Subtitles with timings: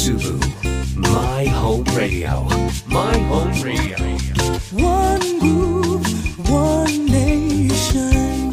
[0.00, 0.40] Musubu
[0.96, 2.48] My Home Radio
[2.86, 3.98] My Home Radio
[4.72, 6.06] One move,
[6.48, 8.50] one nation.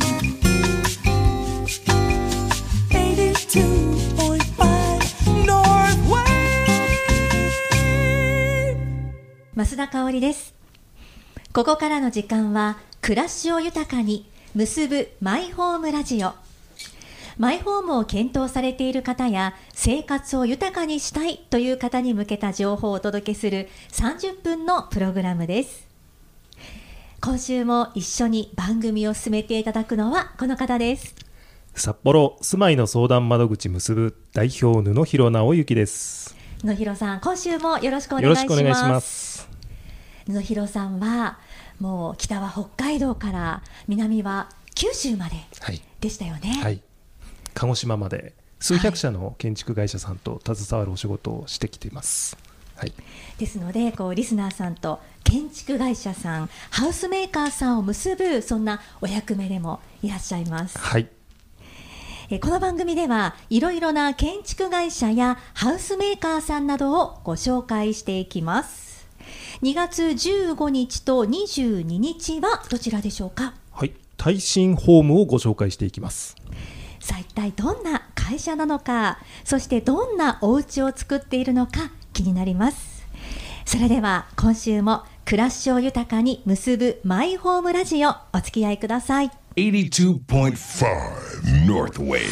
[2.90, 6.26] 82.5 North Wave.
[9.56, 10.54] 増田香織です
[11.54, 16.34] ここからの時間は暮らしを豊かに結ぶマイホームラジオ
[17.38, 25.88] マイホームを検討されている方や生活を豊かにしたいという方に向けた情報をお届けする30分のプログラムです。
[27.22, 31.14] 今週も一緒に番組を進めていただくのはこの方です。
[31.76, 36.36] 札幌住まいの相談窓口結ぶ代表布広直之です。
[36.64, 38.42] 野広さん今週もよろしくお願いします。
[38.42, 39.50] しくお願いします。
[40.28, 41.38] 野広さんは
[41.80, 46.82] もう北は北海道から南は九州まではい、でしたよね、はい、
[47.58, 52.38] 鹿児島まで数百社の建築会社さんと携わるお仕事をしてきています。
[52.76, 52.94] はい、
[53.40, 60.78] ですのでこうリスナーさんと建築会社さんハウスメーカーさんを結ぶそんなお役目でもいらっしゃいます。
[60.78, 61.08] はい、
[62.30, 69.08] えーこの番組ではいろいろな建築会社やハウスメーカーさんなどをご紹介していきます。
[69.64, 73.56] 2月15日と22日はどちらでしょうか？
[73.72, 76.36] はい、耐震ホームをご紹介していきます
[77.08, 83.08] さあ一体どんな会社なのかそしてどんなお家を作っているのか気になります。
[83.64, 89.32] それでは今週も暮らしを豊かに結ぶマイホームラジオお付き合いください。
[89.56, 90.26] 82.5
[91.66, 92.28] North Wave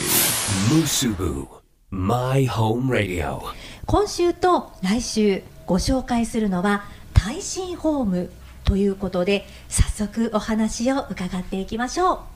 [0.69, 1.47] Musubu
[1.89, 3.39] My Home Radio
[3.85, 8.29] 今週と来週ご紹介するのは耐震ホーム
[8.65, 12.34] ということで早速お話を伺っていきましょう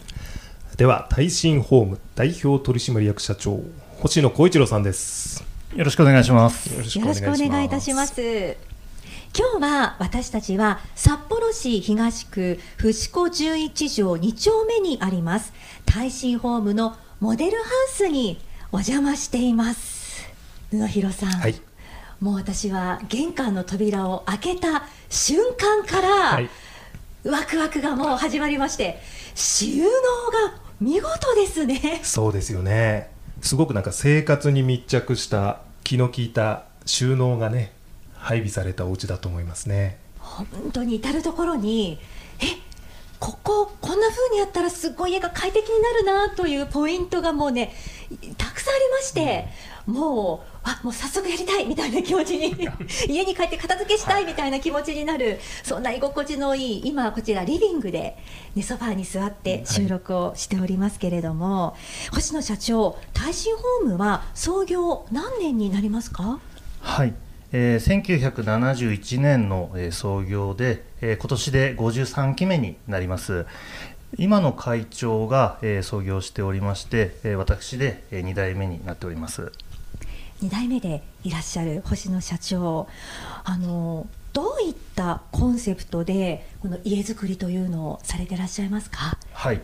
[0.79, 3.59] では耐震ホーム代表取締役社長
[3.97, 5.43] 星野光一郎さんです。
[5.75, 6.73] よろしくお願いします。
[6.73, 8.55] よろしよろしくお願いいたします。
[9.37, 15.51] 今日は私たちは札幌市東区伏子11条2丁目にあります
[15.85, 18.39] 耐震ホームのモデルハウスに
[18.71, 20.29] お邪魔しています。
[20.71, 21.55] 布広さん、はい。
[22.21, 26.49] もう私は玄関の扉を開けた瞬間から、はい。
[27.25, 29.01] ワクワクがもう始まりまして
[29.35, 29.89] 収納
[30.53, 31.99] が見事ですね。
[32.03, 33.11] そうですよね。
[33.41, 37.73] すごくなんか生活に密着した気の利いた収納がね
[38.13, 39.97] 配備されたお家だと思いますね。
[40.19, 41.99] 本当に至る所に
[42.39, 42.45] え
[43.19, 47.73] こここんな風にやったらすっごい家が快適になるなというポイントがもうね
[48.37, 49.47] たくさんありまして、
[49.85, 52.55] もうあもう早速やりたいみたいな気持ちに。
[53.09, 58.17] 家に帰って片付けしたいみたいな気持ちになる、そんな居心地のいい今こちらリビングで、
[58.55, 61.75] ね、ソファーに座って収録をしておりますけれども、
[62.11, 66.39] 星野社長耐震ホームは創業何年になりますか？
[66.81, 67.13] はい、
[67.51, 73.45] えー、1971年の、えー創業で、えー今年で53期目になります。
[74.17, 79.51] 今の会長が、えー創業しておりまして、えー私で、え2代目になっております。
[80.41, 82.87] 2代目でいらっしゃる星野社長。
[83.43, 89.17] あのどういったコンセプトでこの家づくりというのをされてらっしゃいますか？
[89.33, 89.61] はい、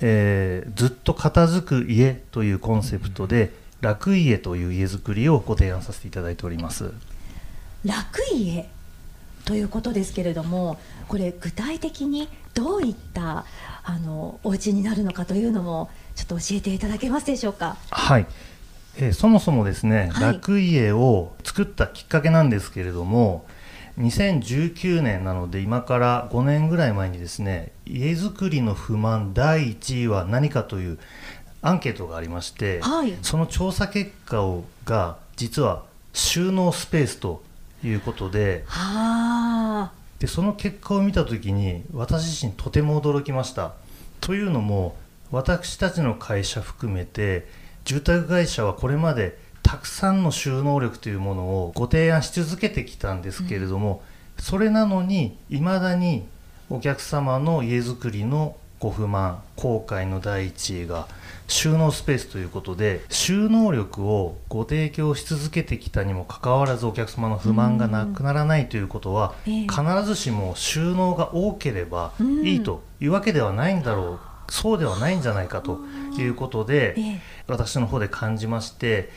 [0.00, 6.92] えーずっと片付く家というコンセプトで、楽家という家づくりをご提案させていただいております。
[7.84, 8.68] 楽家
[9.44, 10.78] ということですけれども
[11.08, 13.46] これ具体的にどういった
[13.82, 17.76] あのお家になるのかというのもちょっと教えていただけますでしょうか？
[17.90, 18.26] はい、
[19.00, 20.34] えーそもそもですね、はい。
[20.34, 23.46] 楽家を作ったきっかけなんですけれども
[23.98, 30.98] 2019年なので今から5年ぐらい前にですね家づくりの不満第1位は何かという
[31.62, 33.14] アンケートがありまして、はい。
[33.22, 37.42] その調査結果をが実は収納スペースと
[37.82, 39.92] いうことではあ。
[40.18, 43.72] でその結果を見た時に私自身とても驚きました。
[44.20, 44.96] というのも
[45.30, 47.48] 私たちの会社含めて
[47.84, 54.02] 住宅会社はこれまでたくさんの収納力というものをご提案し続けてきたんですけれども、
[54.38, 56.24] それなのにいまだに
[56.68, 61.06] お客様の家づくりのご不満後悔の第一位が
[61.48, 69.66] 収納スペースということで収納力をご提供し続けてきたにもかかわらずお客様の不満がなくならないということはええ。
[69.66, 75.80] 必ずしも収納が多ければうんいいというわけではないんだろうそうではないんじゃないかと
[76.18, 77.20] いうことでええ。
[77.46, 79.10] 私の方で感じまして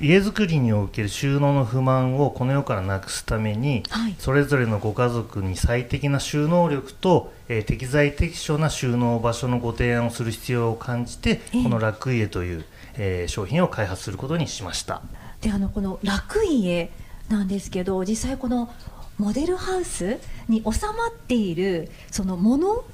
[0.00, 4.14] 家づくりにおける収納の不満をこの世からなくすために、はい。
[4.18, 11.62] それぞれのご家族に最適な収納力と、えー適材適所な収納場所のご提案をする必要を感じて、ええ。
[11.62, 12.64] この楽家という、
[12.98, 15.00] えー商品を開発することにしました。
[15.40, 16.90] であのこの楽家
[17.30, 18.70] なんですけど実際この
[19.16, 20.18] モデルハウス
[20.48, 22.84] に収まっているそのもの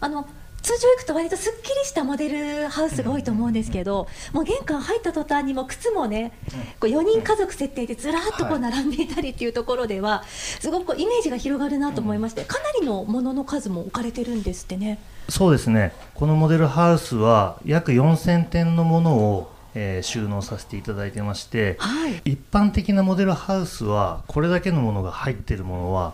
[0.00, 0.28] あの
[0.62, 2.28] 通常行くと割とすっきりしたモデ
[2.62, 6.32] ルハウスが多いと思うんですけど、もう玄関入った途端にもう靴もね、
[6.78, 14.98] こう4人家族設定でずらっとこう並んでいたりっていうところでは、すごくこうイメージが広がるなと思いまして、かなりのものの数も置かれてるんですってね。
[15.28, 15.92] そうですね。
[16.14, 22.20] このモデルハウスは約4000点のものを、えー収納させていただいてまして、はい。
[22.24, 26.12] 一般的なモデルハウスはこれだけのものが入っているものは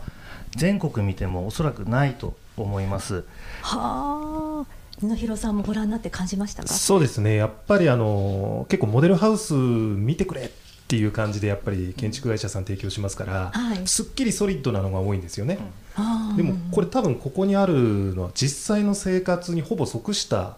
[0.56, 3.24] 全国見てもおそらくないと思います。
[3.62, 6.68] はあ、野広さんもご覧になって感じましたか？
[6.68, 7.36] そうですね。
[7.36, 10.50] やっぱりあの結構モデルハウス見てくれっ
[10.88, 13.86] ていう感じでやっぱり建築会社さん提供しますから、はい。
[13.86, 15.58] すっきりソリッドなのが多いんですよね、
[15.96, 20.56] あーでもこれ多分ここにあるのは実際の生活にほぼ即した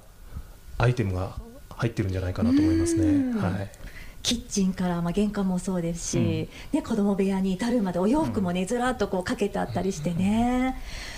[0.76, 1.36] アイテムが
[1.70, 3.32] 入ってるんじゃないかなと思いますうん。
[3.32, 3.40] ね。
[3.40, 3.70] はい
[4.23, 10.76] キッチンから、まあ、玄関もそうですし、ね、子供部屋に至るまでお洋服もね、ずらっとこうかけてあったりしてね、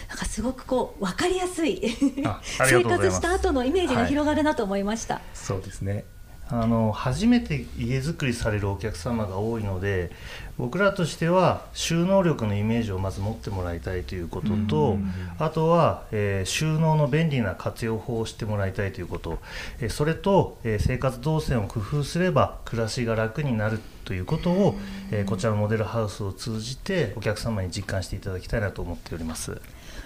[0.09, 1.81] なんかすごくこう分かりやすい。
[2.67, 5.21] 生活した後のイメージが広がるなと思いました。
[5.35, 6.05] そうですね
[6.53, 10.11] あの初めて家づくりされるお客様が多いので
[10.59, 14.99] 僕らとしては収納力のイメージをまず持ってもらいたいということと
[15.39, 19.39] あとは、えー収納の便利な活用法を知ってもらいたいということ、
[19.81, 24.75] えーそれと、えー生活動線を工夫すれば暮らしが楽になるということを、
[25.11, 29.61] えーこちらのモデルハウスを通じてお客様に実感していただきたいなと思っております。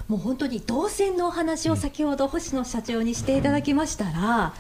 [0.09, 4.53] もう本当に動線のお話を先ほど星野社長にしていただきましたら、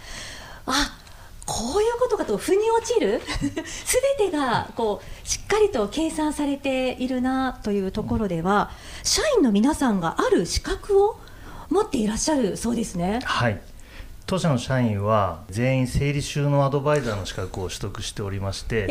[0.66, 0.98] あ
[1.46, 3.20] こういうことかと腑に落ちる？
[3.66, 8.70] すべてがこうしっかりと計算されているなというところでは
[9.02, 11.20] 社員の皆さんがある資格を
[11.70, 13.20] 持っていらっしゃるそうですね。
[13.24, 13.60] はい。
[14.26, 18.88] 当社の社員は全員整理収納アドバイザーの資格を取得しておりまして、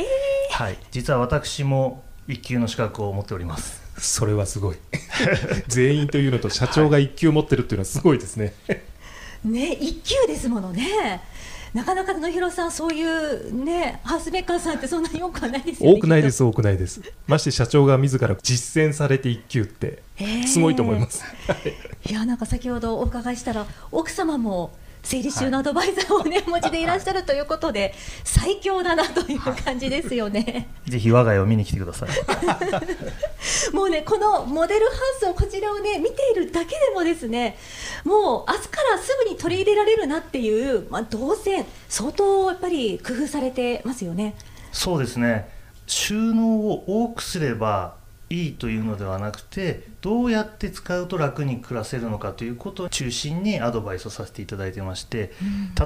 [0.51, 3.81] はい、実は私も一級の資格を持っております。
[3.97, 4.77] それはすごい。
[5.67, 8.53] 全員というのと社長が1級持ってるっていうのはすごいですね、
[9.43, 11.21] ね一級ですものね。
[11.73, 15.97] なかなか野広さんそういうねハウスメーカーさんってそんなに多くはないですよね。
[15.97, 17.01] 多くないです多くないです。
[17.25, 20.03] まして社長が自ら実践されて1級って
[20.45, 21.23] すごいと思います、
[22.07, 24.71] いやなんか先ほどお伺いしたら奥様も
[25.03, 30.69] 整理収納アドバイザーをね、お持ちでいらっしゃるということで最強だなという感じですよね。
[30.85, 32.09] ぜひ我が家を見に来てください
[33.75, 37.57] もうねこのモデルハウスをこちらをね見ているだけでもですね
[38.03, 44.35] もう明日からすぐに取り入れられるなっていう、まあ、動線相当やっぱり工夫されてますよね。
[44.71, 45.49] そうですね
[45.85, 47.95] 収納を多くすれば
[48.29, 55.31] いいというのではなくてどうやって使うと楽に暮らせるのかということを中心にアドバイスをさせていただいてまして、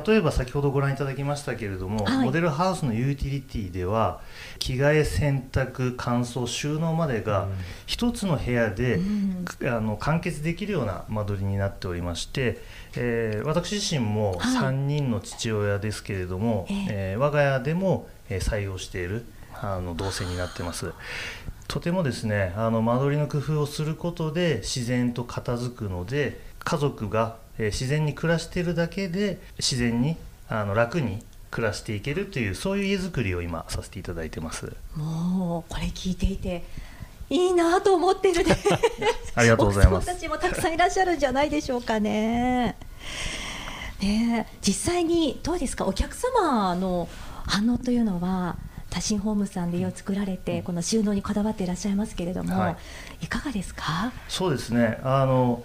[0.06, 2.26] 例えば先ほどご覧いただきましたけれども、はい。
[2.26, 4.22] モデルハウスのユーティリティでは
[4.60, 7.48] 着替え洗濯乾燥収納までが
[7.86, 9.46] 一つの部屋で、うん。
[9.68, 12.62] あの完結できるような間取りになっておりまして、
[12.96, 14.56] えー私自身もはい。
[14.56, 16.86] 3人の父親ですけれども、ええ。
[16.90, 19.26] えー我が家でも、えー採用している
[19.62, 20.94] あの動線になってます
[21.68, 30.16] とてもですねあの間取りの工夫をすることで自然と片付くので家族が、えー自然に暮らしているだけで自然に
[30.48, 34.72] あの楽に暮らしていけるというそういう家づくりを今させていただいてます。
[34.96, 36.64] もうこれ聞いていて
[37.30, 38.56] いいなと思ってるね。
[39.36, 40.08] ありがとうございます。
[40.08, 42.76] たちもたくさんいらっしゃるんじゃないでしょうかね。
[44.02, 45.86] ねえ実際にどうですか？
[45.86, 47.10] お客様の
[47.48, 48.56] 反応というのは
[48.98, 52.72] 多信ホームさんで家を作られて、この収納にこだわっていらっしゃいますけれども、は
[53.22, 53.26] い。
[53.26, 54.12] い、かがですか？
[54.28, 55.00] そうですね。
[55.04, 55.64] あの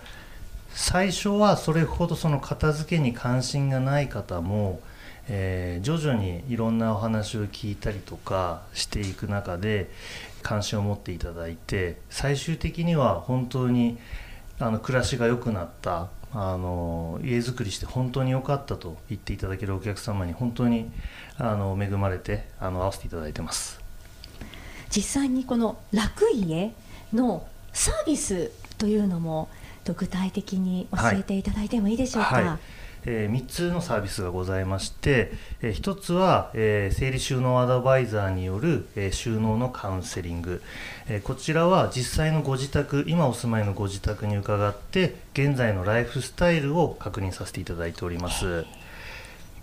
[0.75, 4.81] 最初はそれほどその片付けに関心がない方も、
[5.29, 9.91] えー徐々にいろんなお話を聞いたりとかしていく中で
[10.43, 13.97] 関心を持っていただいて最終的には本当に
[14.59, 20.91] あの暮らしが良くなったあの家づくりして本当に良かったと言っていただけるお客様に本当に
[21.37, 23.81] あの恵まれてあの会わせていただいてます。
[24.89, 26.75] 実際にこの楽家
[27.13, 29.49] のサービスというのも
[29.85, 40.63] と具体的に教えていただいてもいいでしょうか、はいえ3つのサービスがございまして、え1つは、えー整理収納アドバイザーによる、えー収納のカウンセリング、
[41.09, 48.65] えこちらは実際のご自宅今お住まいのご自宅に伺って現在のライフスタイルを確認させていただいております。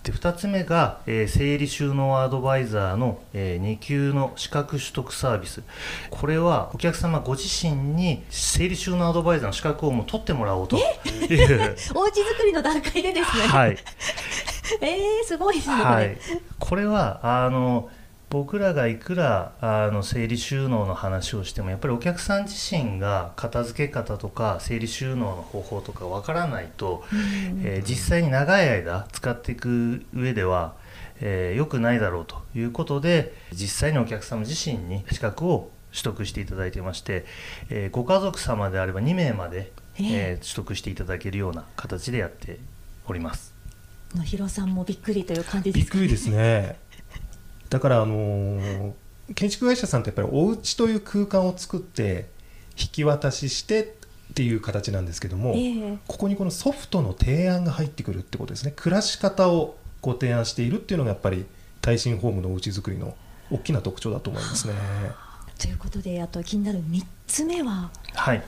[0.04, 5.62] で2つ目が、えー整理収納アドバイザーの、え2級の資格取得サービス。
[6.10, 10.78] これはお客様ご自身に整理収納アドバイザーの資格をもう取ってもらおうと。
[10.78, 13.78] いう お家作りの段階でですね、はい。
[14.82, 16.18] えー、すごいですね、はい、
[16.60, 17.90] これはあの
[18.30, 27.04] 僕らがいくらあの整理収納の話をしてもやっぱりお客さん自身が片付け方とか整理収納の方法とかわからないと、
[27.64, 30.76] えー実際に長い間使っていく上では
[31.22, 37.26] えー良くないだろうということで実際にお客様自身に資格を取得していただいてまして、
[37.72, 42.60] えーご家族様であれば2名まで、えええー取得していただけるような形でやって
[43.08, 43.56] おります。
[44.16, 45.98] 野広さんもびっくりという感じですか？
[45.98, 46.78] びっくりですね
[47.70, 48.92] だからあのー
[49.36, 52.30] 建築会社さんってやっぱりお家という空間を作って
[52.76, 55.98] 引き渡ししてっていう形なんですけども、ええ。
[56.08, 58.74] ここにこのソフトの提案が入ってくるってことですね。
[58.76, 61.46] 暮らし方をご提案しているっていうのがやっぱり
[61.82, 63.16] 耐震ホームのお家作りの
[63.52, 64.74] 大きな特徴だと思いますね。
[65.60, 67.92] ということであと気になる3つ目は？
[68.16, 68.44] はい、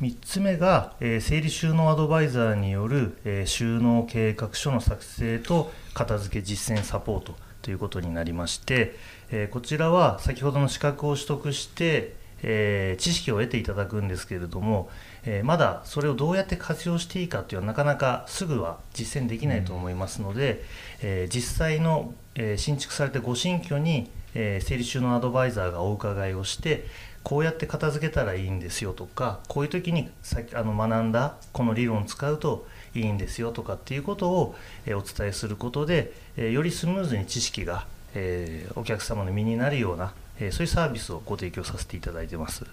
[0.00, 8.96] 3つ目が、えー整理収納アドバイザーによる、えー収納計画書の作成と片付け実践サポートということになりまして、
[9.30, 14.90] えこちらは先ほどの資格を取得して、え知識を得ていただくんですけれども、
[15.24, 20.64] えまだそれをどうやって活用していいかというのはなかなかすぐは実践できないと思いますので、
[21.00, 26.84] え実際の、え新築されたご新居に、えー整理収納アドバイザーがお伺いをして
[27.22, 34.54] こうやって片付けたらいいんですよとかこういう時にさきあの学んだこの理論を使うといいんですよとかっていうことを、
[34.86, 42.64] えーお伝えすることで、えーよりスムーズに知識が、えーお客様の身になるような、えーそういうサービスをご提供させていただいてます。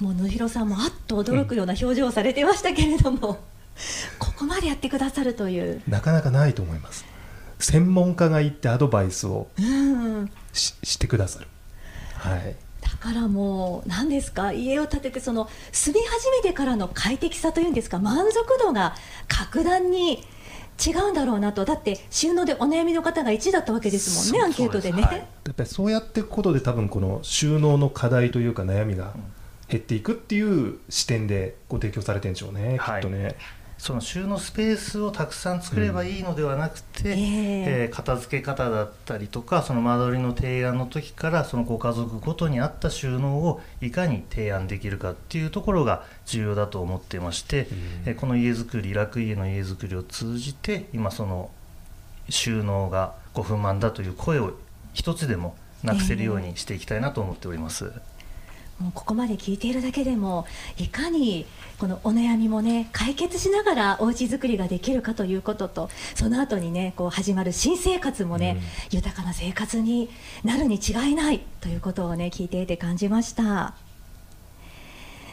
[0.00, 3.44] もう野広さんもあっと驚くような表情をされてましたけれども、
[4.18, 5.82] ここまでやってくださるという。
[5.88, 7.04] なかなかないと思います
[7.60, 11.46] 専門家が行ってアドバイスをうんししてくださる
[12.14, 12.50] はいだ
[12.94, 18.94] からもう何ですか家を建ててその住み始めてからの快適さというんですか満足度が
[19.28, 20.24] 格段に
[20.84, 21.64] 違うんだろうなと。
[21.64, 25.18] だって収納でお悩みの方が1位だったわけですもんねアンケートでね、はい。
[25.18, 29.14] やっぱりそうやっていくことで多分この収納の課題というか悩みが
[29.68, 33.02] 減っていくっていう視点でご提供されてるんでしょうね、はい。
[33.02, 33.36] きっとね
[33.84, 37.14] その収納スペースをたくさん作ればいいのではなくて、ええ。
[37.82, 47.68] えー片付け方だったりとかその間取りの提案の時からそのご家族ごとに合った収納をいかに提案できるかっていうところが重要だと思ってまして、
[48.06, 51.50] えーこの家づくり楽家の家づくりを通じて今その
[52.30, 54.54] 収納がご不満だという声を
[54.94, 57.92] 一つでもなくせるようにしていきたいなと思っております。
[58.80, 60.46] もうここまで聞いているだけでも
[60.78, 61.46] いかに
[61.78, 70.10] このお悩みもね解決しながらお家作りができるかということとその後にねこう始まる新生活もね、豊かな生活に
[70.42, 73.74] なるに違いないということをね聞いていて感じました。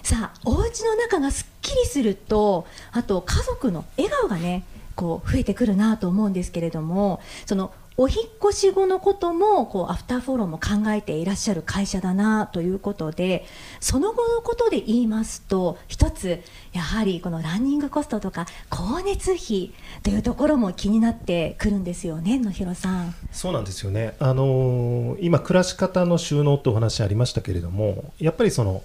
[0.04, 4.64] さあお家の中がすっきりするとあと家族の笑顔がね
[4.96, 8.18] こう増えてくるなと思うんですけれどもそのお引っ
[8.50, 13.46] 越し後のこともこうアフターフォローも考えていらっしゃる会社だなということで
[13.80, 23.14] その後のことで言いますと一つやはりこのランニングコストとか光熱費というところも気になってくるんですよね野広さん。
[23.32, 28.84] そうなんですよね、あのー今、暮らし方の収納ってお話ありましたけれども、やっぱりその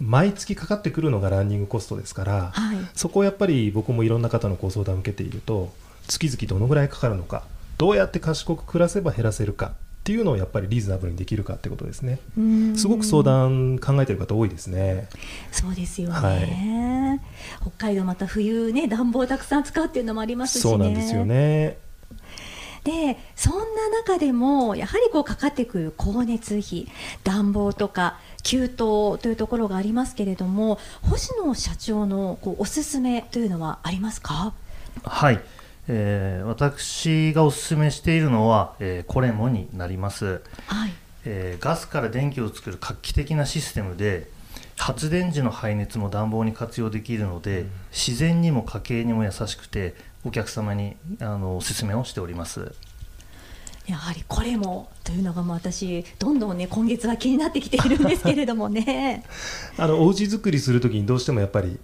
[0.00, 5.72] 毎月かかってくるのがランニングコストですから、はいそこをやっぱり僕もいろんな方のご相談を受けていると、
[6.06, 7.44] 月々どのぐらいかかるのか、
[7.78, 9.70] どうやって賢く暮らせば減らせるかっ
[10.04, 12.18] ていうのをやっぱりリーズナブルにできるかってことですね。
[12.36, 15.08] うんすごく相談考えてる方多いですね。
[15.52, 17.20] そうですよね、はい
[17.60, 21.78] 北海道また冬ね暖房たくさん使うっていうのもありますしねそうなんですよね。
[22.84, 26.86] でそんな中でもやはりこうかかってくる光熱費
[27.22, 34.54] 暖房とか給湯というところがありますけれども星野社長のこうおすすめというのはありますか？
[35.04, 35.40] はい、
[35.88, 40.92] えー私がお勧めしているのは、えーこれもになります、はい。
[41.24, 44.28] えーガスから電気を作る画期的なシステムで
[44.76, 52.72] 発電時の排熱も暖房に活用できるので、自然にも家計にも優しくてお客様にあのお勧めをしております。
[53.88, 59.24] やはりこれもというのがもう私どんどんね今月は気になってきているんですけれどもね。
[59.78, 61.78] あのお家作りするときにどうしてもやっぱり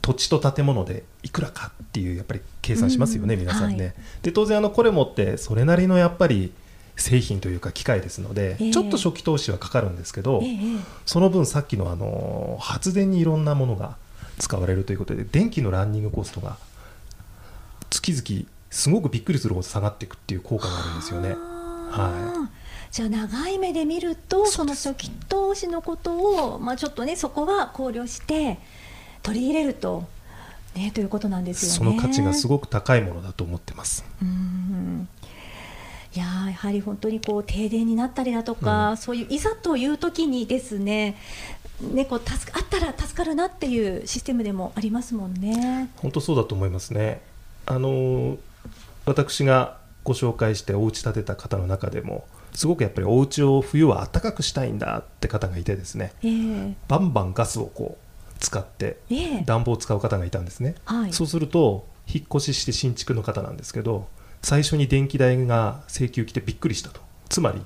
[0.00, 3.40] 土地と建物でいくらかっていうやっぱり計算しますよね、うん。
[3.40, 3.84] 皆さんね。
[3.84, 3.94] はい。
[4.22, 6.52] で当然あのこれもってそれなりのやっぱり
[6.96, 8.70] 製品というか機械ですので、ええ。
[8.70, 10.58] ちょっと初期投資はかかるんですけど、ええ
[11.06, 13.96] その分さっきのあの発電にいろんなものが
[14.38, 16.56] 使われるということで電気のランニングコストが
[17.90, 21.34] 月々すごくびっくりするほど下がっていくっていう効果があるんですよね。
[21.92, 22.64] あー。
[22.90, 28.58] じゃあ長い目で見るとその初期投資のことを、まあ、ちょっとねそこは考慮して
[29.24, 30.04] 取り入れると、
[30.76, 31.90] ね、ということなんですよね。
[31.90, 34.04] その価値がすごく高いものだと思ってます。
[34.22, 35.08] うん
[36.14, 41.16] いやーやはり本当にこう停電になったりだとか、そういういざという時にですね
[41.80, 45.90] ねこう助かあったら助かるなっていうシステムでもありますもんね。
[45.96, 47.20] 本当そうだと思いますね。
[47.66, 48.36] あの
[49.06, 58.03] 私がご紹介してお家建てた方の中でもすごくやっぱりお家を冬は暖かくしたいんだって方がいてですねええバンバンガスをこう
[58.44, 59.42] 使ってええ。
[59.44, 61.12] 暖房を使う方がいたんですね、はい。
[61.12, 64.08] そうすると引っ越しして新築の方なんですけど
[64.42, 67.00] 最初に電気代が請求来てびっくりしたと。
[67.28, 67.62] つまり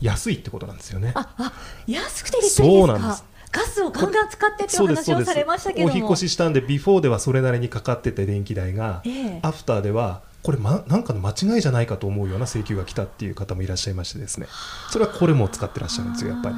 [0.00, 1.12] 安いってことなんですよね。
[1.14, 1.52] ああ
[1.86, 2.68] 安くてびっくりですか？
[2.68, 3.24] そうなんです。
[3.52, 5.28] ガスをガンガン使ってっていうそうですそうです。
[5.28, 5.92] 話をされましたけども。
[5.92, 9.38] お引っ越ししたんでビフォーではそれなりにかかってて電気代が、ええ。
[9.42, 14.46] アフターではこれ、ま、なんかの間違いじゃないかと思うような請求が来たっていう方もいらっしゃいましてですね。
[14.90, 16.54] それはこれも使ってらっしゃるんですよやっぱり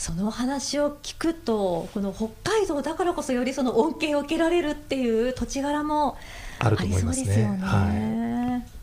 [0.00, 2.28] そのお話を聞くとこの北
[2.58, 6.16] 海道だからこそよりその恩恵を受けられるっていう土地柄も
[6.58, 7.58] ありそうですよね。
[7.58, 8.80] はい。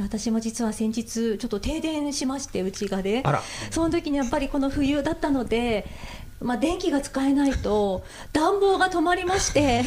[0.00, 3.22] や私も実は先日ちょっと停電しましてうちがで
[3.70, 5.86] その時にやっぱりこの冬だったので、
[6.40, 8.02] まあ、電気が使えないと
[8.32, 9.84] 暖房が止まりまして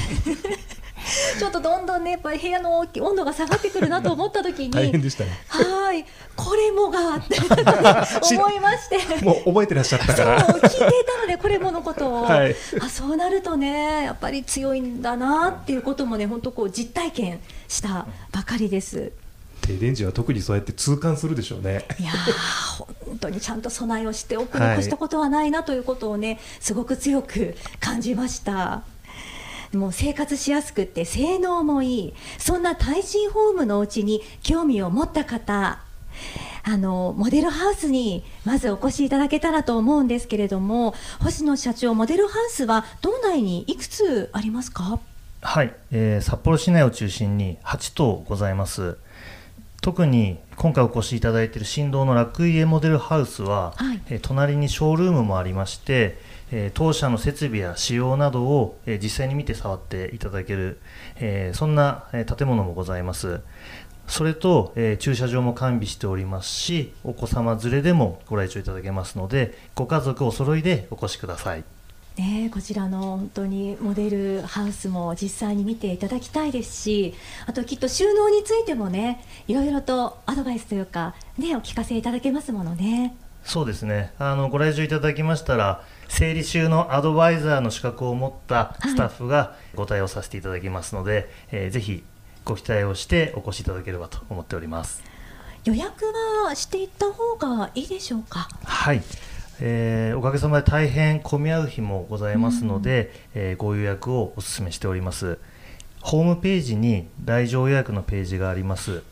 [1.40, 6.06] ちょっとどんどんねやっぱり部屋の温度が下がってくるなと思った時に 大変でしたねはい
[6.36, 7.38] これもがって
[8.36, 9.24] 思いまして。
[9.24, 19.12] もう覚えてらっしゃったそうから聞いていたのでこれものことを、はいあそうなるとねやっぱり強いんだなっていうこともね本当こう実体験したばかりです。
[19.62, 28.84] 停電時は特にそうやって痛感するでしょうねいやー本当にちゃんと備えをしておくはいに越したことはないなということをねすごく強く感じました。
[29.74, 32.13] もう生活しやすくって性能もいい。
[32.38, 35.80] そんな耐震ホームのうちに興味を持った方
[36.65, 45.00] あのモデルハウスにまずお越しいただけたらと思うんですけれども星野社長モデルハウスは道内にいくつありますか？
[45.42, 48.98] はい、えー札幌市内を中心に8棟ございます。
[49.84, 54.02] 特に今回お越しいただいている新道の楽家モデルハウスは、はい。
[54.10, 56.18] えー隣にショールームもありまして、
[56.52, 60.80] えー当社の設備や仕様などを、えー実際に見て触っていただける、
[61.17, 63.41] えーそんな、えー建物もございます。
[64.08, 71.63] それと、えー駐車場も完備しておりますしお子様連れでもご来場いただけますのでご家族お揃いでお越しください
[72.17, 77.15] ねえこちらの本当にモデルハウスも実際に見ていただきたいですし
[77.47, 83.15] あときっと収納についてもねいろいろとアドバイスというかねお聞かせいただけますものね。
[83.43, 92.04] そうですねあのご来場いただきましたら整理収納アドバイザーの資格を持ったスタッフがご対応させていただきますので、えーぜひ
[92.45, 95.02] ご期待をしてお越しいただければと思っております
[95.63, 96.06] 予約
[96.45, 98.49] はしていった方がいいでしょうか？
[98.65, 99.02] はい、
[99.65, 105.39] えーおかげさまで大変混み合う日もございますので、えーご予約をお勧めしております。
[106.02, 109.04] ホームページに来場予約のページがあります。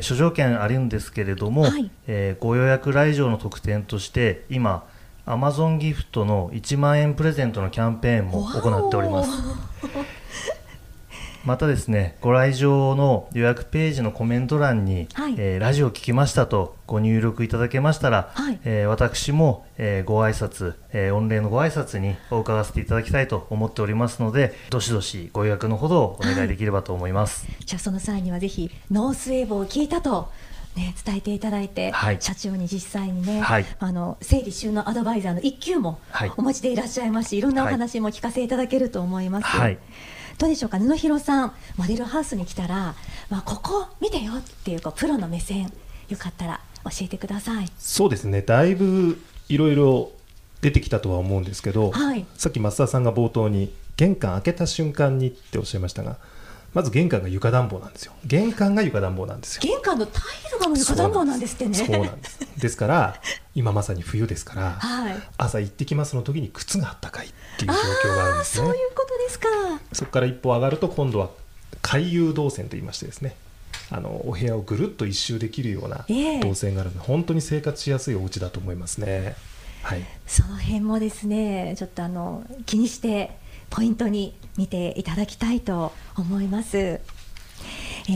[0.00, 1.90] 諸条件あるんですけれども、はい。
[2.08, 4.84] えーご予約来場の特典として今
[5.26, 9.30] Amazon ギフトの1万円プレゼントのキャンペーンも行っております
[11.44, 15.34] またですねご来場の予約ページのコメント欄に、はい。
[15.38, 18.60] えーラジオ聞きましたとご入力いただけましたら、はい。
[18.64, 30.30] えー私も、えーご挨拶、えー御礼のご挨拶にお伺わせていただきたいと思っておりますのでどしどしご予約のほどお願いできればと思います、じゃあその際にはぜひノースウェーブを聞いたと。
[30.76, 32.18] ね、伝えていただいて、はい。
[32.20, 33.66] 社長に実際にね、はい。
[33.80, 36.32] あの整理収納アドバイザーの一級もはい。
[36.36, 39.46] お持ちでいらっしゃいますし、いろんなお話も聞かせいただけると思います。
[39.46, 39.78] はい
[40.40, 40.78] どうでしょうか？
[40.78, 42.94] 布広さんモデルハウスに来たら、
[43.28, 44.32] まあ、ここ見てよ！
[44.32, 45.70] っていうこうプロの目線
[46.08, 47.68] よかったら教えてください。
[47.78, 48.40] そうですね。
[48.40, 50.10] だいぶいろいろ
[50.62, 52.24] 出てきたとは思うんですけど、はい。
[52.38, 56.16] さっき増田さんが冒頭に玄関開けた瞬間にっておっしゃいましたが
[56.72, 58.12] まず玄関が床暖房なんですよ。
[58.24, 59.62] 玄関が床暖房なんですよ。
[59.62, 61.74] 玄関のタイルが床暖房なんですってね。
[61.74, 62.38] そうなんです。
[62.58, 63.20] ですから
[63.54, 65.16] 今まさに冬ですからはい。
[65.36, 68.66] 朝行ってきますの時に靴があったかいっていう状況があるんですね。
[68.66, 69.48] そういうことですか。
[69.92, 71.30] そこから一歩上がると今度は
[71.82, 73.34] 回遊動線といいましてですね。
[73.90, 76.40] あのお部屋をぐるっと一周できるようなええ。
[76.40, 79.34] 動線があるので、本当に生活しやすいお家だと思いますね。
[79.82, 83.38] はい、その辺もですねちょっとあの気にして
[83.70, 86.76] ポイントに見ていただきたいと思います。
[86.76, 87.00] え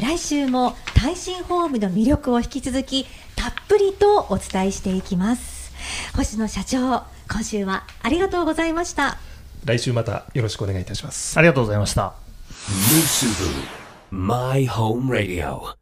[0.00, 5.72] 来週も耐震ホームの魅力を引き続きたっぷりとお伝えしていきます。
[6.16, 9.18] 星野社長今週はありがとうございました。
[9.64, 11.38] 来週またよろしくお願いいたします。
[11.38, 12.14] ありがとうございました。
[12.68, 15.74] Musubu My Home Radio.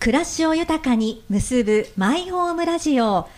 [0.00, 3.06] 暮らしを豊かに結ぶマイホームラジオ。
[3.16, 3.28] あ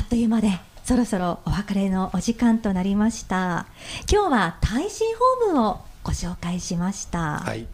[0.00, 3.66] っという間でそろそろお別れのお時間となりました。
[4.08, 5.08] 今日は耐震
[5.48, 7.66] ホームをご紹介しました、はい、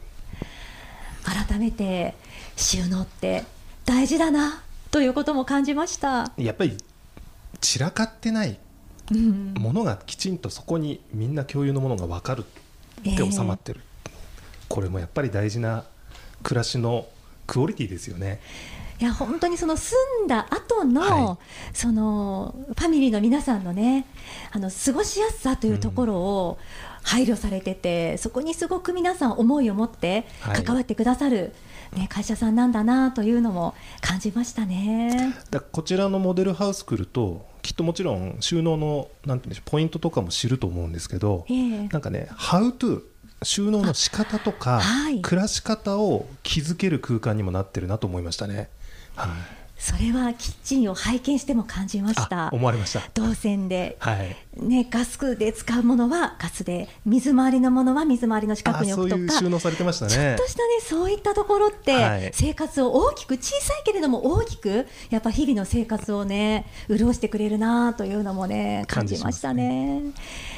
[1.22, 2.14] 改めて
[2.56, 3.44] 収納って
[3.84, 6.32] 大事だなということも感じました。
[6.38, 6.78] やっぱり
[7.60, 8.58] 散らかってない
[9.10, 13.80] うん、ものがきちんとそこにみんな共有のものが分かるって収まってる、
[14.70, 15.84] これもやっぱり大事な
[16.42, 17.04] 暮らしの
[17.46, 18.40] クオリティですよね。
[19.00, 24.06] いや本当にその住んだ後の、はいそのファミリーの皆さんのね
[24.52, 26.58] あの過ごしやすさというところを
[27.02, 31.52] 配慮されてて、そこにすごく皆さん思いを持ってはい関わってくださる、
[31.96, 35.34] ね、会社さんなんだなというのも感じましたね。
[35.50, 43.02] だこちらのモデルハウス来るときっともちろん収納のなんていうんでしょうポイントとかも知ると思うんですけど、ええなんかね「How to」
[43.44, 48.68] 収納の仕方とか、はい暮らし方を気づける空間にもなってるなと思いましたね。
[49.14, 49.30] はい、
[49.82, 52.46] それはキッチンを拝見しても感じました。
[52.46, 52.50] あ。
[52.52, 53.02] 思われました。
[53.14, 59.40] 動線で、はい、ね、ガスで使うものはガスで水回りのものは水回りの近くに置くとか。
[59.40, 62.30] 収納されてましたちょねっとしたねそういったところって、はい。
[62.32, 70.12] 生活を大きく小さいけれども大きくやっぱ日々の生活をね潤してくれるなというのもね感じましたね。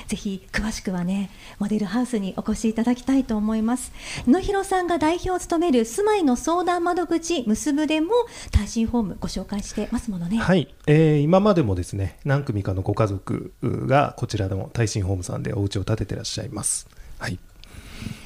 [0.07, 3.91] ぜひ詳しくはねモデルハウスにお越しいただきたいと思います。
[4.27, 8.13] 野広さんが代表を務める住まいの相談窓口結ぶでも
[8.53, 10.39] 耐震ホームご紹介してますものね。
[10.39, 16.89] はい、えー今までもですね何組かのご家族がこちらの耐震ホームさんでお家を建ててらっしゃいます。
[17.19, 17.39] はい、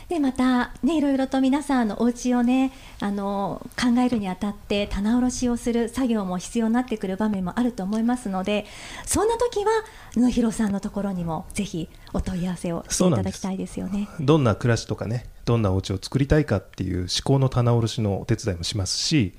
[0.09, 8.65] でまたねいろいろと皆さんのお家をねあの考えるにあたって棚卸しをする作業も必要になってくる場面もあると思いますので
[9.05, 9.71] そんな時は
[10.17, 14.09] 野広さんのところにもぜひお問い合わせをしていただきたいですよね。
[14.21, 19.35] どんな暮らしとかねどんなお家を作りたいかっていう思考の棚卸しのお手伝いもしますし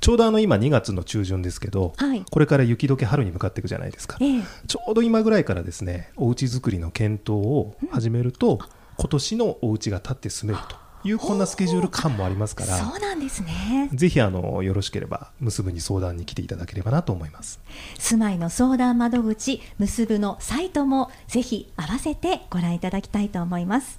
[0.00, 2.24] ちょうどあの今2月の中旬ですけど、はい。
[2.30, 4.42] これから雪解け春に向かっていくじゃないですか、ええ。
[4.66, 8.58] ちょうど今ぐらいからですねお家作りの検討を始めると、
[8.96, 13.88] 今年のお家が建って住めるというこんなスケジュール感もありますからそうなんですね。
[13.92, 17.60] ぜひあのよろしければ結ぶに相談に来ていただければなと思います。
[17.98, 23.98] 住まいの相談窓口結ぶのサイトもぜひ合わせてご覧いただきたいと思います。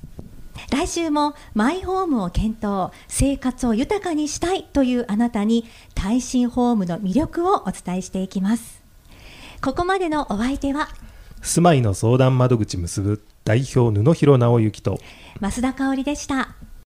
[0.70, 8.82] 来週もマイホームを検討生活を豊かにしたいというあなたに耐震ホームの魅力をお伝えしていきます。
[9.62, 10.90] ここまでのお相手は
[11.42, 15.00] 住まいの相談窓口結ぶ代表布広直之と
[15.40, 16.56] 増田香織でした